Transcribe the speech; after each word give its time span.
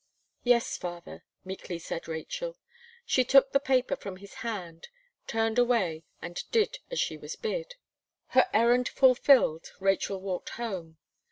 "Yes, 0.43 0.77
father," 0.79 1.25
meekly 1.45 1.77
said 1.77 2.07
Rachel. 2.07 2.57
She 3.05 3.23
took 3.23 3.51
the 3.51 3.59
paper 3.59 3.95
from 3.95 4.17
his 4.17 4.33
hand, 4.41 4.87
turned 5.27 5.59
away, 5.59 6.05
and 6.23 6.43
did 6.51 6.79
as 6.89 6.99
she 6.99 7.17
was 7.17 7.35
bid. 7.35 7.75
Her 8.29 8.49
errand 8.51 8.89
fulfilled, 8.89 9.71
Rachel 9.79 10.19
walked 10.19 10.49
home. 10.57 10.97